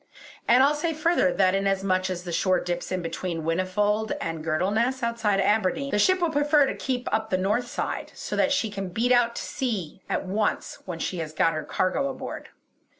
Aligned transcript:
And 0.47 0.63
I'll 0.63 0.73
say 0.73 0.95
further 0.95 1.31
that, 1.31 1.53
in 1.53 1.67
as 1.67 1.83
much 1.83 2.09
as 2.09 2.23
the 2.23 2.31
shore 2.31 2.59
dips 2.59 2.91
in 2.91 3.03
between 3.03 3.43
Whinnyfold 3.43 4.13
and 4.19 4.43
Girdleness 4.43 5.03
outside 5.03 5.39
Aberdeen, 5.39 5.91
the 5.91 5.99
ship 5.99 6.19
will 6.21 6.31
prefer 6.31 6.65
to 6.65 6.73
keep 6.73 7.07
up 7.13 7.29
the 7.29 7.37
north 7.37 7.67
side, 7.67 8.11
so 8.15 8.35
that 8.35 8.51
she 8.51 8.71
can 8.71 8.89
beat 8.89 9.11
out 9.11 9.35
to 9.35 9.43
sea 9.43 10.01
at 10.09 10.25
once, 10.25 10.79
when 10.85 10.97
she 10.97 11.19
has 11.19 11.33
got 11.33 11.53
her 11.53 11.63
cargo 11.63 12.09
aboard." 12.09 12.49